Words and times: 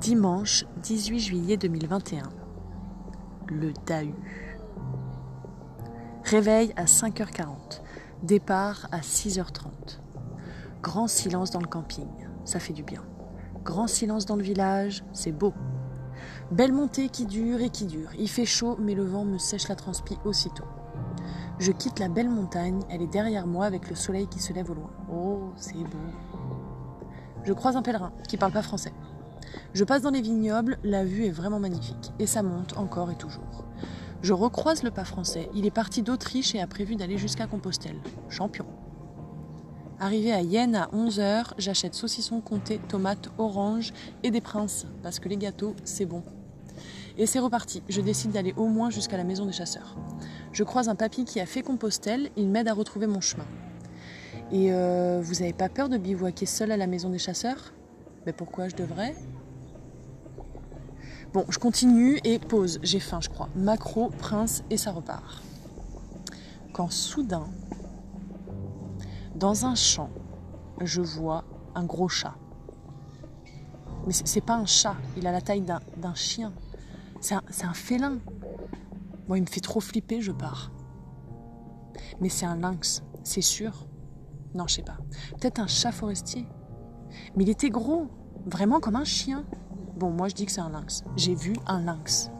Dimanche 0.00 0.64
18 0.84 1.18
juillet 1.18 1.56
2021. 1.56 2.22
Le 3.48 3.72
Dahu. 3.84 4.14
Réveil 6.22 6.72
à 6.76 6.84
5h40. 6.84 7.80
Départ 8.22 8.86
à 8.92 9.00
6h30. 9.00 9.98
Grand 10.82 11.08
silence 11.08 11.50
dans 11.50 11.60
le 11.60 11.66
camping. 11.66 12.06
Ça 12.44 12.60
fait 12.60 12.72
du 12.72 12.84
bien. 12.84 13.02
Grand 13.64 13.88
silence 13.88 14.24
dans 14.24 14.36
le 14.36 14.44
village. 14.44 15.04
C'est 15.12 15.32
beau. 15.32 15.52
Belle 16.52 16.72
montée 16.72 17.08
qui 17.08 17.26
dure 17.26 17.60
et 17.60 17.70
qui 17.70 17.86
dure. 17.86 18.10
Il 18.20 18.28
fait 18.28 18.46
chaud, 18.46 18.76
mais 18.80 18.94
le 18.94 19.04
vent 19.04 19.24
me 19.24 19.38
sèche 19.38 19.66
la 19.66 19.74
transpi 19.74 20.16
aussitôt. 20.24 20.66
Je 21.58 21.72
quitte 21.72 21.98
la 21.98 22.08
belle 22.08 22.30
montagne. 22.30 22.82
Elle 22.88 23.02
est 23.02 23.12
derrière 23.12 23.48
moi 23.48 23.66
avec 23.66 23.90
le 23.90 23.96
soleil 23.96 24.28
qui 24.28 24.38
se 24.38 24.52
lève 24.52 24.70
au 24.70 24.74
loin. 24.74 24.90
Oh, 25.12 25.52
c'est 25.56 25.74
beau. 25.74 25.98
Je 27.42 27.52
croise 27.52 27.74
un 27.74 27.82
pèlerin 27.82 28.12
qui 28.28 28.36
parle 28.36 28.52
pas 28.52 28.62
français. 28.62 28.92
Je 29.74 29.84
passe 29.84 30.02
dans 30.02 30.10
les 30.10 30.20
vignobles, 30.20 30.78
la 30.84 31.04
vue 31.04 31.26
est 31.26 31.30
vraiment 31.30 31.60
magnifique, 31.60 32.12
et 32.18 32.26
ça 32.26 32.42
monte 32.42 32.76
encore 32.76 33.10
et 33.10 33.16
toujours. 33.16 33.64
Je 34.22 34.32
recroise 34.32 34.82
le 34.82 34.90
pas 34.90 35.04
français, 35.04 35.48
il 35.54 35.66
est 35.66 35.70
parti 35.70 36.02
d'Autriche 36.02 36.54
et 36.54 36.60
a 36.60 36.66
prévu 36.66 36.96
d'aller 36.96 37.18
jusqu'à 37.18 37.46
Compostelle. 37.46 37.96
Champion. 38.28 38.66
Arrivé 40.00 40.32
à 40.32 40.42
Yenne 40.42 40.76
à 40.76 40.88
11h, 40.92 41.52
j'achète 41.58 41.94
saucisson 41.94 42.40
comté, 42.40 42.80
tomates, 42.88 43.30
oranges 43.38 43.92
et 44.22 44.30
des 44.30 44.40
princes, 44.40 44.86
parce 45.02 45.18
que 45.18 45.28
les 45.28 45.36
gâteaux, 45.36 45.74
c'est 45.84 46.06
bon. 46.06 46.22
Et 47.16 47.26
c'est 47.26 47.40
reparti, 47.40 47.82
je 47.88 48.00
décide 48.00 48.30
d'aller 48.30 48.54
au 48.56 48.66
moins 48.66 48.90
jusqu'à 48.90 49.16
la 49.16 49.24
maison 49.24 49.44
des 49.44 49.52
chasseurs. 49.52 49.96
Je 50.52 50.62
croise 50.62 50.88
un 50.88 50.94
papy 50.94 51.24
qui 51.24 51.40
a 51.40 51.46
fait 51.46 51.62
Compostelle, 51.62 52.30
il 52.36 52.48
m'aide 52.48 52.68
à 52.68 52.74
retrouver 52.74 53.06
mon 53.06 53.20
chemin. 53.20 53.46
Et 54.52 54.72
euh, 54.72 55.20
vous 55.22 55.34
n'avez 55.34 55.52
pas 55.52 55.68
peur 55.68 55.88
de 55.88 55.98
bivouaquer 55.98 56.46
seul 56.46 56.72
à 56.72 56.76
la 56.76 56.86
maison 56.86 57.10
des 57.10 57.18
chasseurs? 57.18 57.72
Mais 58.24 58.32
pourquoi 58.32 58.68
je 58.68 58.76
devrais? 58.76 59.14
Bon, 61.32 61.44
je 61.50 61.58
continue 61.58 62.18
et 62.24 62.38
pause. 62.38 62.78
J'ai 62.82 63.00
faim, 63.00 63.20
je 63.20 63.28
crois. 63.28 63.48
Macro, 63.54 64.08
prince 64.08 64.64
et 64.70 64.76
ça 64.76 64.92
repart. 64.92 65.42
Quand 66.72 66.90
soudain, 66.90 67.44
dans 69.34 69.66
un 69.66 69.74
champ, 69.74 70.10
je 70.80 71.02
vois 71.02 71.44
un 71.74 71.84
gros 71.84 72.08
chat. 72.08 72.34
Mais 74.06 74.12
c'est 74.12 74.40
pas 74.40 74.56
un 74.56 74.64
chat, 74.64 74.96
il 75.16 75.26
a 75.26 75.32
la 75.32 75.40
taille 75.40 75.60
d'un 75.62 76.14
chien. 76.14 76.52
C'est 77.20 77.34
un, 77.34 77.42
un, 77.62 77.74
félin. 77.74 78.18
Bon, 79.26 79.34
il 79.34 79.42
me 79.42 79.46
fait 79.46 79.60
trop 79.60 79.80
flipper, 79.80 80.20
je 80.22 80.32
pars. 80.32 80.70
Mais 82.20 82.28
c'est 82.28 82.46
un 82.46 82.56
lynx, 82.56 83.02
c'est 83.22 83.42
sûr. 83.42 83.86
Non, 84.54 84.66
je 84.66 84.76
sais 84.76 84.82
pas. 84.82 84.96
Peut-être 85.38 85.58
un 85.58 85.66
chat 85.66 85.92
forestier. 85.92 86.46
Mais 87.36 87.44
il 87.44 87.50
était 87.50 87.70
gros, 87.70 88.08
vraiment 88.46 88.80
comme 88.80 88.96
un 88.96 89.04
chien. 89.04 89.44
Bon, 89.98 90.10
moi 90.10 90.28
je 90.28 90.34
dis 90.34 90.46
que 90.46 90.52
c'est 90.52 90.60
un 90.60 90.70
lynx. 90.70 91.02
J'ai 91.16 91.34
vu 91.34 91.54
un 91.66 91.80
lynx. 91.80 92.30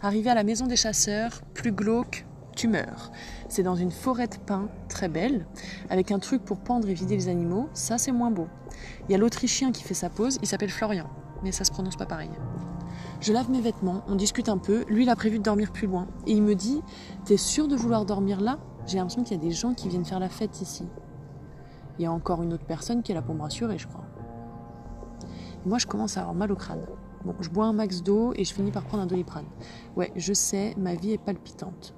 Arrivé 0.00 0.30
à 0.30 0.34
la 0.34 0.42
maison 0.42 0.66
des 0.66 0.76
chasseurs, 0.76 1.42
plus 1.52 1.70
glauque, 1.70 2.24
tu 2.56 2.66
meurs. 2.66 3.12
C'est 3.50 3.62
dans 3.62 3.74
une 3.74 3.90
forêt 3.90 4.26
de 4.26 4.36
pins, 4.36 4.70
très 4.88 5.08
belle, 5.08 5.46
avec 5.90 6.12
un 6.12 6.18
truc 6.18 6.42
pour 6.42 6.60
pendre 6.60 6.88
et 6.88 6.94
vider 6.94 7.14
les 7.14 7.28
animaux. 7.28 7.68
Ça, 7.74 7.98
c'est 7.98 8.10
moins 8.10 8.30
beau. 8.30 8.46
Il 9.06 9.12
y 9.12 9.14
a 9.14 9.18
l'Autrichien 9.18 9.70
qui 9.70 9.82
fait 9.82 9.92
sa 9.92 10.08
pause, 10.08 10.38
il 10.40 10.48
s'appelle 10.48 10.70
Florian, 10.70 11.10
mais 11.42 11.52
ça 11.52 11.64
se 11.64 11.70
prononce 11.72 11.96
pas 11.96 12.06
pareil. 12.06 12.30
Je 13.20 13.34
lave 13.34 13.50
mes 13.50 13.60
vêtements, 13.60 14.04
on 14.08 14.14
discute 14.14 14.48
un 14.48 14.58
peu. 14.58 14.86
Lui, 14.88 15.02
il 15.02 15.10
a 15.10 15.16
prévu 15.16 15.38
de 15.38 15.44
dormir 15.44 15.72
plus 15.72 15.88
loin. 15.88 16.06
Et 16.26 16.32
il 16.32 16.42
me 16.42 16.54
dit 16.54 16.80
T'es 17.26 17.36
sûr 17.36 17.68
de 17.68 17.76
vouloir 17.76 18.06
dormir 18.06 18.40
là? 18.40 18.58
J'ai 18.86 18.96
l'impression 18.96 19.24
qu'il 19.24 19.36
y 19.36 19.40
a 19.40 19.42
des 19.42 19.52
gens 19.52 19.74
qui 19.74 19.90
viennent 19.90 20.06
faire 20.06 20.20
la 20.20 20.30
fête 20.30 20.62
ici. 20.62 20.86
Il 21.98 22.02
y 22.02 22.06
a 22.06 22.12
encore 22.12 22.42
une 22.42 22.54
autre 22.54 22.64
personne 22.64 23.02
qui 23.02 23.12
est 23.12 23.14
là 23.14 23.20
pour 23.20 23.34
me 23.34 23.42
rassurer, 23.42 23.76
je 23.76 23.86
crois. 23.86 24.06
Moi, 25.64 25.78
je 25.78 25.86
commence 25.86 26.16
à 26.16 26.20
avoir 26.20 26.34
mal 26.34 26.50
au 26.50 26.56
crâne. 26.56 26.84
Je 27.40 27.48
bois 27.48 27.66
un 27.66 27.72
max 27.72 28.02
d'eau 28.02 28.32
et 28.34 28.44
je 28.44 28.52
finis 28.52 28.72
par 28.72 28.84
prendre 28.84 29.04
un 29.04 29.06
doliprane. 29.06 29.46
Ouais, 29.96 30.12
je 30.16 30.32
sais, 30.32 30.74
ma 30.76 30.94
vie 30.94 31.12
est 31.12 31.18
palpitante. 31.18 31.94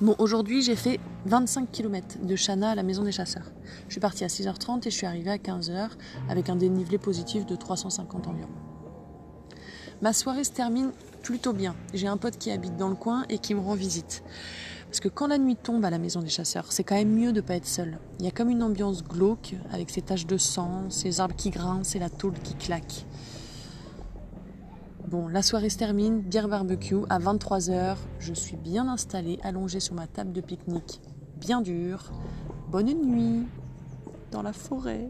Bon, 0.00 0.14
aujourd'hui, 0.18 0.62
j'ai 0.62 0.76
fait 0.76 0.98
25 1.26 1.70
km 1.70 2.24
de 2.24 2.34
Chana 2.34 2.70
à 2.70 2.74
la 2.74 2.82
maison 2.82 3.02
des 3.02 3.12
chasseurs. 3.12 3.52
Je 3.88 3.92
suis 3.92 4.00
partie 4.00 4.24
à 4.24 4.28
6h30 4.28 4.78
et 4.88 4.90
je 4.90 4.96
suis 4.96 5.06
arrivée 5.06 5.30
à 5.30 5.36
15h 5.36 5.90
avec 6.30 6.48
un 6.48 6.56
dénivelé 6.56 6.96
positif 6.96 7.44
de 7.44 7.54
350 7.54 8.26
environ. 8.26 8.48
Ma 10.00 10.14
soirée 10.14 10.44
se 10.44 10.52
termine 10.52 10.92
plutôt 11.22 11.52
bien. 11.52 11.76
J'ai 11.92 12.06
un 12.06 12.16
pote 12.16 12.38
qui 12.38 12.50
habite 12.50 12.78
dans 12.78 12.88
le 12.88 12.94
coin 12.94 13.26
et 13.28 13.36
qui 13.38 13.54
me 13.54 13.60
rend 13.60 13.74
visite. 13.74 14.22
Parce 14.90 14.98
que 14.98 15.08
quand 15.08 15.28
la 15.28 15.38
nuit 15.38 15.54
tombe 15.54 15.84
à 15.84 15.90
la 15.90 15.98
maison 15.98 16.20
des 16.20 16.28
chasseurs, 16.28 16.72
c'est 16.72 16.82
quand 16.82 16.96
même 16.96 17.14
mieux 17.14 17.32
de 17.32 17.40
pas 17.40 17.54
être 17.54 17.68
seul. 17.68 18.00
Il 18.18 18.24
y 18.24 18.28
a 18.28 18.32
comme 18.32 18.50
une 18.50 18.60
ambiance 18.60 19.04
glauque, 19.04 19.54
avec 19.72 19.88
ces 19.88 20.02
taches 20.02 20.26
de 20.26 20.36
sang, 20.36 20.90
ces 20.90 21.20
arbres 21.20 21.36
qui 21.36 21.50
grincent 21.50 21.94
et 21.94 22.00
la 22.00 22.10
tôle 22.10 22.34
qui 22.40 22.56
claque. 22.56 23.06
Bon, 25.06 25.28
la 25.28 25.42
soirée 25.42 25.70
se 25.70 25.78
termine, 25.78 26.22
bière 26.22 26.48
barbecue, 26.48 27.04
à 27.08 27.20
23h, 27.20 27.98
je 28.18 28.34
suis 28.34 28.56
bien 28.56 28.88
installée, 28.88 29.38
allongée 29.44 29.78
sur 29.78 29.94
ma 29.94 30.08
table 30.08 30.32
de 30.32 30.40
pique-nique, 30.40 31.00
bien 31.36 31.60
dure. 31.60 32.10
Bonne 32.72 32.92
nuit, 32.92 33.46
dans 34.32 34.42
la 34.42 34.52
forêt. 34.52 35.08